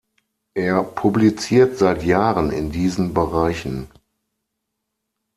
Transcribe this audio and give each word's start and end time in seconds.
Er 0.55 0.81
publiziert 0.81 1.77
seit 1.77 2.01
Jahren 2.01 2.49
in 2.49 2.71
diesen 2.71 3.13
Bereichen. 3.13 3.85